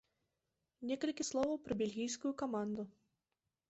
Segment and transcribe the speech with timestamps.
[0.93, 2.93] Некалькі словаў пра бельгійскую каманду.